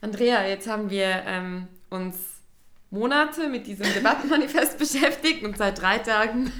Andrea, 0.00 0.46
jetzt 0.46 0.66
haben 0.66 0.90
wir 0.90 1.22
ähm, 1.26 1.68
uns 1.90 2.16
Monate 2.90 3.48
mit 3.48 3.66
diesem 3.66 3.92
Debattenmanifest 3.92 4.78
beschäftigt 4.78 5.44
und 5.44 5.56
seit 5.56 5.80
drei 5.80 5.98
Tagen 5.98 6.52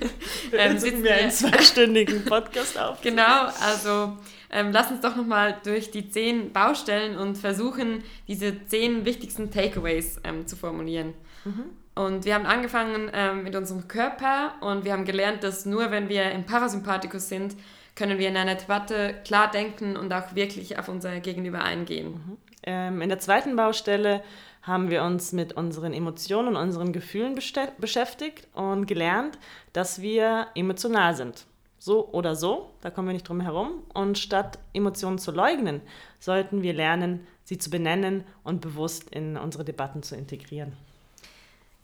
ähm, 0.53 0.79
sitzen 0.79 1.03
wir 1.03 1.15
einen 1.15 1.31
zweistündigen 1.31 2.25
Podcast 2.25 2.79
auf. 2.79 3.01
Genau, 3.03 3.49
also 3.63 4.17
ähm, 4.51 4.71
lass 4.73 4.91
uns 4.91 5.01
doch 5.01 5.17
nochmal 5.17 5.57
durch 5.65 5.91
die 5.91 6.09
zehn 6.09 6.53
Baustellen 6.53 7.17
und 7.17 7.37
versuchen, 7.37 8.05
diese 8.29 8.65
zehn 8.67 9.05
wichtigsten 9.05 9.51
Takeaways 9.51 10.21
ähm, 10.23 10.47
zu 10.47 10.55
formulieren. 10.57 11.15
Mhm. 11.45 11.65
Und 11.95 12.25
wir 12.25 12.35
haben 12.35 12.47
angefangen 12.47 13.11
ähm, 13.13 13.43
mit 13.43 13.57
unserem 13.57 13.89
Körper 13.89 14.55
und 14.61 14.85
wir 14.85 14.93
haben 14.93 15.05
gelernt, 15.05 15.43
dass 15.43 15.67
nur 15.67 15.91
wenn 15.91 16.09
wir 16.09 16.31
im 16.31 16.45
Parasympathikus 16.45 17.29
sind, 17.29 17.57
können 17.97 18.19
wir 18.19 18.29
in 18.29 18.37
einer 18.37 18.55
Debatte 18.55 19.17
klar 19.25 19.51
denken 19.51 19.97
und 19.97 20.13
auch 20.13 20.35
wirklich 20.35 20.79
auf 20.79 20.89
unser 20.89 21.19
Gegenüber 21.21 21.63
eingehen. 21.63 22.13
Mhm. 22.13 22.37
Ähm, 22.63 23.03
in 23.03 23.09
der 23.09 23.19
zweiten 23.19 23.57
Baustelle 23.57 24.23
haben 24.63 24.91
wir 24.91 25.03
uns 25.03 25.33
mit 25.33 25.55
unseren 25.55 25.93
Emotionen 25.93 26.57
und 26.57 26.63
unseren 26.63 26.93
Gefühlen 26.93 27.35
beschäftigt 27.35 28.47
und 28.55 28.87
gelernt, 28.87 29.39
dass 29.73 30.03
wir 30.03 30.49
emotional 30.55 31.15
sind. 31.15 31.47
So 31.79 32.09
oder 32.13 32.37
so, 32.37 32.71
da 32.83 32.91
kommen 32.91 33.09
wir 33.09 33.15
nicht 33.15 33.29
drum 33.29 33.41
herum. 33.41 33.83
Und 33.95 34.19
statt 34.19 34.59
Emotionen 34.75 35.19
zu 35.19 35.31
leugnen, 35.31 35.81
sollten 36.19 36.63
wir 36.63 36.75
lernen, 36.75 37.27
sie 37.45 37.57
zu 37.57 37.71
benennen 37.71 38.25
und 38.45 38.61
bewusst 38.61 39.09
in 39.11 39.39
unsere 39.39 39.65
Debatten 39.65 40.03
zu 40.03 40.15
integrieren. 40.15 40.75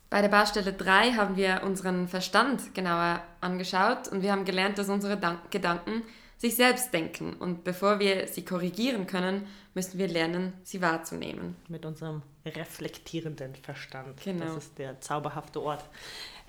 Bei 0.09 0.21
der 0.21 0.29
Baustelle 0.29 0.71
3 0.71 1.13
haben 1.13 1.35
wir 1.35 1.63
unseren 1.65 2.07
Verstand 2.07 2.73
genauer 2.73 3.21
angeschaut 3.41 4.07
und 4.07 4.21
wir 4.21 4.31
haben 4.31 4.45
gelernt, 4.45 4.77
dass 4.77 4.87
unsere 4.87 5.19
Gedanken 5.49 6.03
sich 6.37 6.55
selbst 6.55 6.93
denken. 6.93 7.33
Und 7.33 7.63
bevor 7.63 7.99
wir 7.99 8.27
sie 8.27 8.45
korrigieren 8.45 9.07
können, 9.07 9.47
müssen 9.73 9.97
wir 9.97 10.07
lernen, 10.07 10.53
sie 10.63 10.81
wahrzunehmen. 10.81 11.55
Mit 11.67 11.85
unserem 11.85 12.21
reflektierenden 12.45 13.55
Verstand. 13.55 14.21
Genau. 14.23 14.45
Das 14.45 14.65
ist 14.65 14.77
der 14.77 15.01
zauberhafte 15.01 15.61
Ort. 15.61 15.83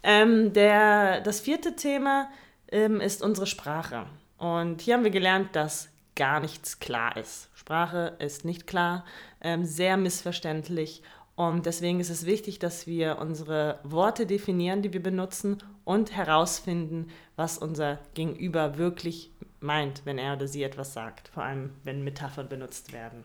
Ähm, 0.02 0.52
der, 0.52 1.20
das 1.20 1.40
vierte 1.40 1.74
Thema 1.76 2.30
ähm, 2.70 3.00
ist 3.00 3.22
unsere 3.22 3.46
Sprache. 3.46 4.06
Und 4.36 4.80
hier 4.80 4.94
haben 4.94 5.04
wir 5.04 5.10
gelernt, 5.10 5.56
dass 5.56 5.88
gar 6.14 6.41
nichts 6.41 6.80
klar 6.80 7.16
ist. 7.16 7.48
Sprache 7.54 8.16
ist 8.18 8.44
nicht 8.44 8.66
klar, 8.66 9.04
ähm, 9.41 9.64
sehr 9.64 9.96
missverständlich. 9.96 11.02
Und 11.36 11.66
deswegen 11.66 12.00
ist 12.00 12.10
es 12.10 12.26
wichtig, 12.26 12.58
dass 12.58 12.86
wir 12.88 13.18
unsere 13.18 13.78
Worte 13.84 14.26
definieren, 14.26 14.82
die 14.82 14.92
wir 14.92 15.02
benutzen 15.02 15.62
und 15.84 16.16
herausfinden, 16.16 17.08
was 17.36 17.58
unser 17.58 18.00
Gegenüber 18.14 18.76
wirklich 18.76 19.30
meint, 19.60 20.02
wenn 20.04 20.18
er 20.18 20.34
oder 20.34 20.46
sie 20.46 20.62
etwas 20.62 20.92
sagt, 20.92 21.28
vor 21.28 21.42
allem 21.42 21.70
wenn 21.84 22.04
Metaphern 22.04 22.48
benutzt 22.48 22.92
werden. 22.92 23.24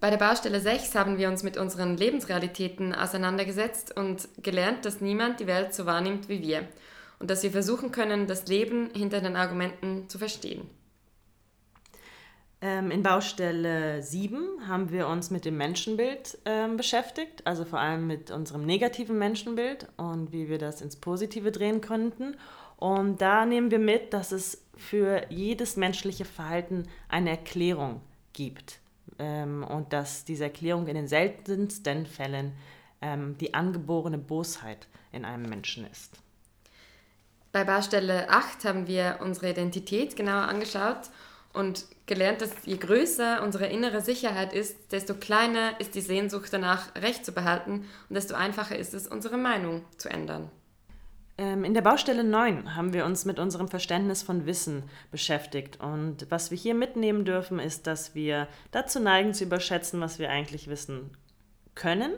Bei 0.00 0.08
der 0.08 0.16
Baustelle 0.16 0.60
6 0.60 0.94
haben 0.94 1.18
wir 1.18 1.28
uns 1.28 1.42
mit 1.42 1.58
unseren 1.58 1.96
Lebensrealitäten 1.96 2.94
auseinandergesetzt 2.94 3.94
und 3.96 4.28
gelernt, 4.42 4.86
dass 4.86 5.02
niemand 5.02 5.40
die 5.40 5.46
Welt 5.46 5.74
so 5.74 5.84
wahrnimmt 5.84 6.28
wie 6.30 6.40
wir 6.40 6.66
und 7.18 7.30
dass 7.30 7.42
wir 7.42 7.50
versuchen 7.50 7.92
können, 7.92 8.26
das 8.26 8.46
Leben 8.46 8.90
hinter 8.94 9.20
den 9.20 9.36
Argumenten 9.36 10.08
zu 10.08 10.18
verstehen. 10.18 10.68
Ähm, 12.62 12.90
in 12.90 13.02
Baustelle 13.02 14.02
7 14.02 14.68
haben 14.68 14.90
wir 14.90 15.06
uns 15.06 15.30
mit 15.30 15.44
dem 15.44 15.56
Menschenbild 15.56 16.38
ähm, 16.44 16.76
beschäftigt, 16.76 17.46
also 17.46 17.64
vor 17.64 17.80
allem 17.80 18.06
mit 18.06 18.30
unserem 18.30 18.66
negativen 18.66 19.18
Menschenbild 19.18 19.86
und 19.96 20.32
wie 20.32 20.48
wir 20.48 20.58
das 20.58 20.82
ins 20.82 20.96
Positive 20.96 21.52
drehen 21.52 21.80
könnten. 21.80 22.36
Und 22.80 23.20
da 23.20 23.44
nehmen 23.44 23.70
wir 23.70 23.78
mit, 23.78 24.14
dass 24.14 24.32
es 24.32 24.64
für 24.74 25.26
jedes 25.28 25.76
menschliche 25.76 26.24
Verhalten 26.24 26.88
eine 27.08 27.30
Erklärung 27.30 28.00
gibt 28.32 28.80
ähm, 29.18 29.62
und 29.62 29.92
dass 29.92 30.24
diese 30.24 30.44
Erklärung 30.44 30.88
in 30.88 30.94
den 30.94 31.06
seltensten 31.06 32.06
Fällen 32.06 32.52
ähm, 33.02 33.36
die 33.38 33.52
angeborene 33.52 34.16
Bosheit 34.16 34.88
in 35.12 35.26
einem 35.26 35.48
Menschen 35.48 35.86
ist. 35.90 36.14
Bei 37.52 37.64
Baustelle 37.64 38.30
8 38.30 38.64
haben 38.64 38.86
wir 38.86 39.18
unsere 39.20 39.50
Identität 39.50 40.16
genauer 40.16 40.48
angeschaut 40.48 41.10
und 41.52 41.84
gelernt, 42.06 42.40
dass 42.40 42.52
je 42.64 42.78
größer 42.78 43.42
unsere 43.42 43.66
innere 43.66 44.00
Sicherheit 44.00 44.54
ist, 44.54 44.92
desto 44.92 45.14
kleiner 45.14 45.78
ist 45.80 45.94
die 45.94 46.00
Sehnsucht 46.00 46.50
danach, 46.50 46.94
Recht 46.94 47.26
zu 47.26 47.32
behalten 47.32 47.86
und 48.08 48.14
desto 48.14 48.34
einfacher 48.34 48.76
ist 48.76 48.94
es, 48.94 49.06
unsere 49.06 49.36
Meinung 49.36 49.84
zu 49.98 50.08
ändern. 50.08 50.50
Ähm, 51.40 51.64
in 51.64 51.72
der 51.72 51.80
Baustelle 51.80 52.22
9 52.22 52.76
haben 52.76 52.92
wir 52.92 53.06
uns 53.06 53.24
mit 53.24 53.38
unserem 53.38 53.66
Verständnis 53.66 54.22
von 54.22 54.44
Wissen 54.44 54.82
beschäftigt. 55.10 55.80
Und 55.80 56.30
was 56.30 56.50
wir 56.50 56.58
hier 56.58 56.74
mitnehmen 56.74 57.24
dürfen, 57.24 57.58
ist, 57.58 57.86
dass 57.86 58.14
wir 58.14 58.46
dazu 58.72 59.00
neigen 59.00 59.32
zu 59.32 59.44
überschätzen, 59.44 60.02
was 60.02 60.18
wir 60.18 60.28
eigentlich 60.28 60.68
wissen 60.68 61.16
können. 61.74 62.12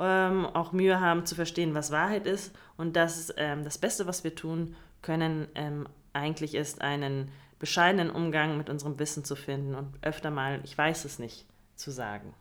Ähm, 0.00 0.44
auch 0.44 0.72
Mühe 0.72 1.00
haben 1.00 1.24
zu 1.24 1.36
verstehen, 1.36 1.76
was 1.76 1.92
Wahrheit 1.92 2.26
ist. 2.26 2.52
Und 2.76 2.96
dass 2.96 3.32
ähm, 3.36 3.62
das 3.62 3.78
Beste, 3.78 4.08
was 4.08 4.24
wir 4.24 4.34
tun 4.34 4.74
können, 5.02 5.46
ähm, 5.54 5.86
eigentlich 6.12 6.56
ist, 6.56 6.82
einen 6.82 7.30
bescheidenen 7.60 8.10
Umgang 8.10 8.58
mit 8.58 8.70
unserem 8.70 8.98
Wissen 8.98 9.24
zu 9.24 9.36
finden 9.36 9.76
und 9.76 9.94
öfter 10.02 10.32
mal, 10.32 10.60
ich 10.64 10.76
weiß 10.76 11.04
es 11.04 11.20
nicht, 11.20 11.46
zu 11.76 11.92
sagen. 11.92 12.34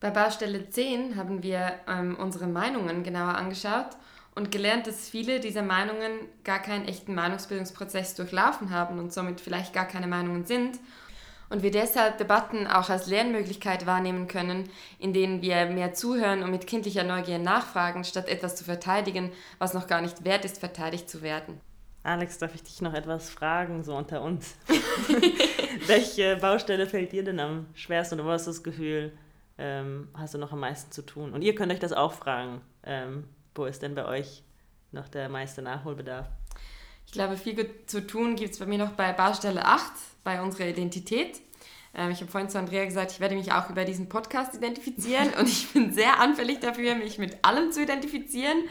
Bei 0.00 0.08
Baustelle 0.08 0.70
10 0.70 1.16
haben 1.16 1.42
wir 1.42 1.80
ähm, 1.86 2.16
unsere 2.18 2.46
Meinungen 2.46 3.02
genauer 3.02 3.34
angeschaut 3.34 3.90
und 4.34 4.50
gelernt, 4.50 4.86
dass 4.86 5.08
viele 5.08 5.40
dieser 5.40 5.62
Meinungen 5.62 6.10
gar 6.42 6.60
keinen 6.60 6.86
echten 6.86 7.14
Meinungsbildungsprozess 7.14 8.14
durchlaufen 8.14 8.70
haben 8.70 8.98
und 8.98 9.12
somit 9.12 9.40
vielleicht 9.40 9.72
gar 9.72 9.86
keine 9.86 10.06
Meinungen 10.06 10.44
sind. 10.44 10.78
Und 11.50 11.62
wir 11.62 11.70
deshalb 11.70 12.18
Debatten 12.18 12.66
auch 12.66 12.88
als 12.88 13.06
Lernmöglichkeit 13.06 13.86
wahrnehmen 13.86 14.26
können, 14.26 14.68
in 14.98 15.12
denen 15.12 15.42
wir 15.42 15.66
mehr 15.66 15.92
zuhören 15.92 16.42
und 16.42 16.50
mit 16.50 16.66
kindlicher 16.66 17.04
Neugier 17.04 17.38
nachfragen, 17.38 18.02
statt 18.02 18.28
etwas 18.28 18.56
zu 18.56 18.64
verteidigen, 18.64 19.30
was 19.58 19.74
noch 19.74 19.86
gar 19.86 20.00
nicht 20.00 20.24
wert 20.24 20.44
ist, 20.44 20.58
verteidigt 20.58 21.08
zu 21.08 21.22
werden. 21.22 21.60
Alex, 22.02 22.38
darf 22.38 22.54
ich 22.54 22.62
dich 22.62 22.82
noch 22.82 22.92
etwas 22.92 23.30
fragen, 23.30 23.84
so 23.84 23.94
unter 23.94 24.22
uns? 24.22 24.56
Welche 25.86 26.36
Baustelle 26.36 26.86
fällt 26.86 27.12
dir 27.12 27.24
denn 27.24 27.40
am 27.40 27.66
schwersten 27.74 28.16
oder 28.16 28.28
wo 28.28 28.32
hast 28.32 28.46
du 28.46 28.50
das 28.50 28.62
Gefühl, 28.62 29.12
ähm, 29.56 30.08
hast 30.14 30.34
du 30.34 30.38
noch 30.38 30.52
am 30.52 30.60
meisten 30.60 30.90
zu 30.92 31.02
tun? 31.02 31.32
Und 31.32 31.42
ihr 31.42 31.54
könnt 31.54 31.72
euch 31.72 31.78
das 31.78 31.92
auch 31.92 32.12
fragen. 32.12 32.60
Ähm, 32.84 33.24
wo 33.54 33.66
ist 33.66 33.82
denn 33.82 33.94
bei 33.94 34.06
euch 34.06 34.42
noch 34.92 35.08
der 35.08 35.28
meiste 35.28 35.62
Nachholbedarf? 35.62 36.26
Ich 37.06 37.12
glaube, 37.12 37.36
viel 37.36 37.68
zu 37.86 38.06
tun 38.06 38.36
gibt 38.36 38.54
es 38.54 38.58
bei 38.58 38.66
mir 38.66 38.78
noch 38.78 38.92
bei 38.92 39.12
Baustelle 39.12 39.64
8, 39.64 39.92
bei 40.24 40.42
unserer 40.42 40.66
Identität. 40.66 41.40
Ähm, 41.94 42.10
ich 42.10 42.20
habe 42.20 42.30
vorhin 42.30 42.50
zu 42.50 42.58
Andrea 42.58 42.84
gesagt, 42.84 43.12
ich 43.12 43.20
werde 43.20 43.36
mich 43.36 43.52
auch 43.52 43.70
über 43.70 43.84
diesen 43.84 44.08
Podcast 44.08 44.54
identifizieren 44.54 45.32
und 45.38 45.48
ich 45.48 45.72
bin 45.72 45.92
sehr 45.92 46.20
anfällig 46.20 46.60
dafür, 46.60 46.94
mich 46.94 47.18
mit 47.18 47.44
allem 47.44 47.72
zu 47.72 47.82
identifizieren. 47.82 48.64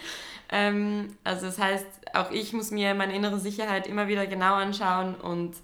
Ähm, 0.49 1.17
also 1.23 1.45
das 1.45 1.57
heißt, 1.57 1.85
auch 2.13 2.31
ich 2.31 2.53
muss 2.53 2.71
mir 2.71 2.93
meine 2.93 3.15
innere 3.15 3.39
Sicherheit 3.39 3.87
immer 3.87 4.07
wieder 4.07 4.27
genau 4.27 4.55
anschauen 4.55 5.15
und 5.15 5.55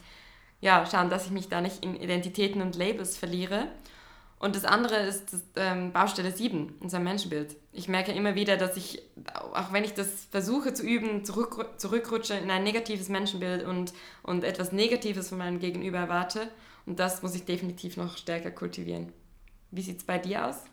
ja, 0.62 0.86
schauen, 0.86 1.10
dass 1.10 1.26
ich 1.26 1.32
mich 1.32 1.48
da 1.48 1.62
nicht 1.62 1.84
in 1.84 1.96
Identitäten 1.96 2.62
und 2.62 2.76
Labels 2.76 3.18
verliere. 3.18 3.68
Und 4.40 4.56
das 4.56 4.64
andere 4.64 4.96
ist 5.02 5.34
das, 5.34 5.44
ähm, 5.58 5.92
Baustelle 5.92 6.32
7, 6.32 6.78
unser 6.80 7.00
Menschenbild. 7.00 7.58
Ich 7.74 7.90
merke 7.90 8.14
immer 8.14 8.36
wieder, 8.36 8.56
dass 8.56 8.78
ich, 8.78 9.02
auch 9.34 9.74
wenn 9.74 9.84
ich 9.84 9.94
das 9.94 10.28
versuche 10.32 10.74
zu 10.74 10.84
üben, 10.84 11.26
zurück, 11.26 11.74
zurückrutsche 11.78 12.36
in 12.36 12.50
ein 12.50 12.64
negatives 12.64 13.10
Menschenbild 13.10 13.66
und, 13.66 13.94
und 14.24 14.46
etwas 14.46 14.72
Negatives 14.72 15.30
von 15.30 15.40
meinem 15.40 15.60
Gegenüber 15.60 15.98
erwarte. 15.98 16.48
Und 16.86 17.00
das 17.00 17.22
muss 17.22 17.36
ich 17.36 17.44
definitiv 17.44 17.98
noch 17.98 18.18
stärker 18.18 18.50
kultivieren. 18.50 19.12
Wie 19.72 19.82
sieht 19.82 19.98
es 19.98 20.04
bei 20.06 20.18
dir 20.18 20.48
aus? 20.48 20.64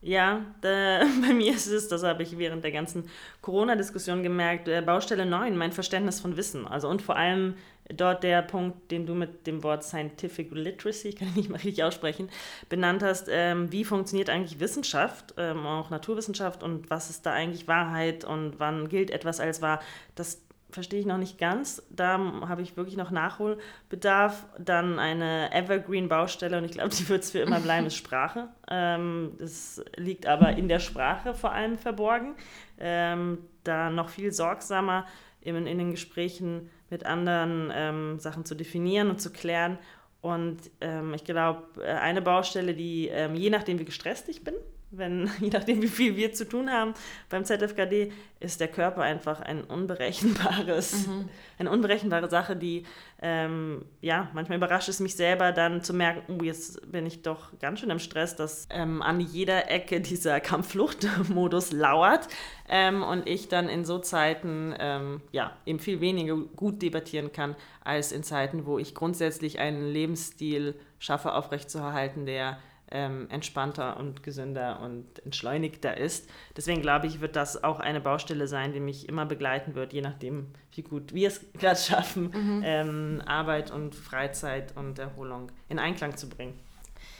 Ja, 0.00 0.44
da, 0.60 1.00
bei 1.20 1.34
mir 1.34 1.52
ist 1.52 1.66
es, 1.66 1.88
das 1.88 2.04
habe 2.04 2.22
ich 2.22 2.38
während 2.38 2.62
der 2.62 2.72
ganzen 2.72 3.08
Corona-Diskussion 3.40 4.22
gemerkt, 4.22 4.68
äh, 4.68 4.82
Baustelle 4.82 5.26
9, 5.26 5.56
mein 5.56 5.72
Verständnis 5.72 6.20
von 6.20 6.36
Wissen. 6.36 6.66
Also 6.66 6.88
und 6.88 7.02
vor 7.02 7.16
allem 7.16 7.56
dort 7.88 8.22
der 8.22 8.42
Punkt, 8.42 8.90
den 8.90 9.06
du 9.06 9.14
mit 9.14 9.46
dem 9.46 9.62
Wort 9.62 9.84
Scientific 9.84 10.50
Literacy, 10.52 11.12
kann 11.12 11.28
ich 11.28 11.36
nicht 11.36 11.50
mal 11.50 11.56
richtig 11.56 11.84
aussprechen, 11.84 12.30
benannt 12.68 13.02
hast. 13.02 13.28
Ähm, 13.30 13.70
wie 13.72 13.84
funktioniert 13.84 14.30
eigentlich 14.30 14.60
Wissenschaft, 14.60 15.34
ähm, 15.36 15.66
auch 15.66 15.90
Naturwissenschaft 15.90 16.62
und 16.62 16.90
was 16.90 17.10
ist 17.10 17.26
da 17.26 17.32
eigentlich 17.32 17.68
Wahrheit 17.68 18.24
und 18.24 18.58
wann 18.58 18.88
gilt 18.88 19.10
etwas 19.10 19.40
als 19.40 19.60
wahr? 19.60 19.80
Das 20.14 20.40
verstehe 20.74 21.00
ich 21.00 21.06
noch 21.06 21.18
nicht 21.18 21.38
ganz. 21.38 21.82
Da 21.88 22.18
habe 22.46 22.62
ich 22.62 22.76
wirklich 22.76 22.96
noch 22.96 23.10
Nachholbedarf. 23.10 24.44
Dann 24.58 24.98
eine 24.98 25.52
Evergreen-Baustelle 25.52 26.58
und 26.58 26.64
ich 26.64 26.72
glaube, 26.72 26.90
die 26.98 27.08
wird 27.08 27.22
es 27.22 27.30
für 27.30 27.38
immer 27.38 27.60
bleiben, 27.60 27.86
ist 27.86 27.96
Sprache. 27.96 28.48
Ähm, 28.68 29.32
das 29.38 29.82
liegt 29.96 30.26
aber 30.26 30.50
in 30.56 30.68
der 30.68 30.80
Sprache 30.80 31.34
vor 31.34 31.52
allem 31.52 31.78
verborgen. 31.78 32.34
Ähm, 32.78 33.38
da 33.62 33.88
noch 33.88 34.08
viel 34.08 34.32
sorgsamer 34.32 35.06
in, 35.40 35.54
in 35.66 35.78
den 35.78 35.92
Gesprächen 35.92 36.70
mit 36.90 37.06
anderen 37.06 37.70
ähm, 37.72 38.18
Sachen 38.18 38.44
zu 38.44 38.54
definieren 38.54 39.10
und 39.10 39.20
zu 39.20 39.32
klären. 39.32 39.78
Und 40.20 40.58
ähm, 40.80 41.14
ich 41.14 41.24
glaube, 41.24 41.82
äh, 41.82 41.92
eine 41.92 42.20
Baustelle, 42.20 42.74
die 42.74 43.08
ähm, 43.08 43.34
je 43.34 43.50
nachdem, 43.50 43.78
wie 43.78 43.84
gestresst 43.84 44.28
ich 44.28 44.42
bin, 44.42 44.54
wenn, 44.96 45.30
je 45.40 45.50
nachdem, 45.50 45.82
wie 45.82 45.88
viel 45.88 46.16
wir 46.16 46.32
zu 46.32 46.48
tun 46.48 46.70
haben 46.70 46.94
beim 47.28 47.44
ZFKD, 47.44 48.12
ist 48.40 48.60
der 48.60 48.68
Körper 48.68 49.02
einfach 49.02 49.40
ein 49.40 49.64
unberechenbares, 49.64 51.06
mhm. 51.06 51.28
eine 51.58 51.70
unberechenbare 51.70 52.28
Sache, 52.28 52.56
die, 52.56 52.84
ähm, 53.22 53.84
ja, 54.02 54.28
manchmal 54.34 54.58
überrascht 54.58 54.88
es 54.88 55.00
mich 55.00 55.16
selber 55.16 55.52
dann 55.52 55.82
zu 55.82 55.94
merken, 55.94 56.22
oh, 56.28 56.42
jetzt 56.42 56.90
bin 56.90 57.06
ich 57.06 57.22
doch 57.22 57.58
ganz 57.58 57.80
schön 57.80 57.90
im 57.90 57.98
Stress, 57.98 58.36
dass 58.36 58.68
ähm, 58.70 59.00
an 59.00 59.20
jeder 59.20 59.70
Ecke 59.70 60.00
dieser 60.00 60.40
Kampffluchtmodus 60.40 61.72
lauert 61.72 62.28
ähm, 62.68 63.02
und 63.02 63.26
ich 63.26 63.48
dann 63.48 63.68
in 63.68 63.84
so 63.84 63.98
Zeiten, 63.98 64.74
ähm, 64.78 65.22
ja, 65.32 65.56
eben 65.64 65.78
viel 65.78 66.00
weniger 66.00 66.36
gut 66.36 66.82
debattieren 66.82 67.32
kann, 67.32 67.56
als 67.82 68.12
in 68.12 68.22
Zeiten, 68.22 68.66
wo 68.66 68.78
ich 68.78 68.94
grundsätzlich 68.94 69.58
einen 69.58 69.90
Lebensstil 69.90 70.74
schaffe 70.98 71.34
aufrechtzuerhalten, 71.34 72.26
der 72.26 72.58
ähm, 72.94 73.26
entspannter 73.28 73.98
und 73.98 74.22
gesünder 74.22 74.80
und 74.80 75.18
entschleunigter 75.24 75.96
ist. 75.96 76.30
Deswegen 76.56 76.80
glaube 76.80 77.08
ich, 77.08 77.20
wird 77.20 77.36
das 77.36 77.62
auch 77.62 77.80
eine 77.80 78.00
Baustelle 78.00 78.46
sein, 78.46 78.72
die 78.72 78.80
mich 78.80 79.08
immer 79.08 79.26
begleiten 79.26 79.74
wird, 79.74 79.92
je 79.92 80.00
nachdem, 80.00 80.46
wie 80.72 80.82
gut 80.82 81.12
wir 81.12 81.28
es 81.28 81.44
gerade 81.58 81.78
schaffen, 81.78 82.30
mhm. 82.32 82.62
ähm, 82.64 83.22
Arbeit 83.26 83.72
und 83.72 83.94
Freizeit 83.94 84.76
und 84.76 84.98
Erholung 84.98 85.50
in 85.68 85.78
Einklang 85.78 86.16
zu 86.16 86.28
bringen. 86.28 86.58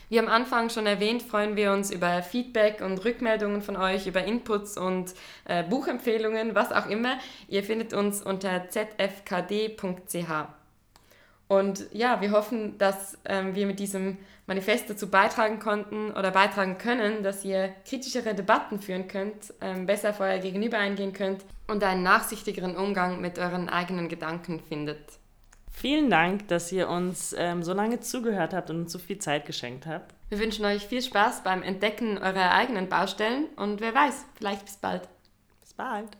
Wie 0.09 0.19
am 0.21 0.29
Anfang 0.29 0.71
schon 0.71 0.87
erwähnt, 0.87 1.23
freuen 1.23 1.57
wir 1.57 1.73
uns 1.73 1.91
über 1.91 2.23
Feedback 2.23 2.81
und 2.81 3.05
Rückmeldungen 3.05 3.63
von 3.63 3.77
euch, 3.77 4.07
über 4.07 4.23
Inputs 4.23 4.79
und 4.79 5.13
äh, 5.45 5.65
Buchempfehlungen, 5.65 6.55
was 6.55 6.71
auch 6.71 6.89
immer. 6.89 7.19
Ihr 7.49 7.65
findet 7.65 7.95
uns 7.95 8.23
unter 8.23 8.69
zfkd.ch. 8.69 10.55
Und 11.49 11.87
ja, 11.93 12.21
wir 12.21 12.31
hoffen, 12.31 12.79
dass 12.79 13.19
ähm, 13.25 13.55
wir 13.55 13.67
mit 13.67 13.79
diesem 13.79 14.19
Manifest 14.47 14.91
dazu 14.91 15.11
beitragen 15.11 15.59
konnten 15.59 16.11
oder 16.11 16.31
beitragen 16.31 16.79
können, 16.79 17.23
dass 17.23 17.45
ihr 17.45 17.75
kritischere 17.87 18.35
Debatten 18.35 18.81
führen 18.81 19.09
könnt, 19.09 19.53
ähm, 19.61 19.87
besser 19.87 20.13
vor 20.13 20.27
euer 20.27 20.39
Gegenüber 20.39 20.79
eingehen 20.79 21.13
könnt 21.13 21.45
und 21.67 21.83
einen 21.83 22.03
nachsichtigeren 22.03 22.77
Umgang 22.77 23.21
mit 23.21 23.39
euren 23.39 23.69
eigenen 23.69 24.09
Gedanken 24.09 24.61
findet. 24.61 25.01
Vielen 25.71 26.09
Dank, 26.09 26.49
dass 26.49 26.71
ihr 26.73 26.89
uns 26.89 27.35
ähm, 27.37 27.63
so 27.63 27.73
lange 27.73 28.01
zugehört 28.01 28.55
habt 28.55 28.71
und 28.71 28.83
uns 28.83 28.93
so 28.93 28.99
viel 28.99 29.19
Zeit 29.19 29.45
geschenkt 29.45 29.87
habt. 29.87 30.15
Wir 30.29 30.39
wünschen 30.39 30.65
euch 30.65 30.87
viel 30.87 31.03
Spaß 31.03 31.43
beim 31.43 31.63
Entdecken 31.63 32.17
eurer 32.19 32.53
eigenen 32.53 32.89
Baustellen 32.89 33.47
und 33.57 33.81
wer 33.81 33.95
weiß, 33.95 34.25
vielleicht 34.37 34.65
bis 34.65 34.77
bald. 34.77 35.09
Bis 35.61 35.75
bald. 35.75 36.17